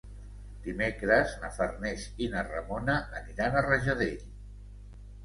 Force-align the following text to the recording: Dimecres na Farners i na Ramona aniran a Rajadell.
Dimecres 0.67 1.35
na 1.43 1.51
Farners 1.57 2.05
i 2.27 2.29
na 2.31 2.41
Ramona 2.47 2.97
aniran 3.21 3.59
a 3.59 3.63
Rajadell. 3.67 4.25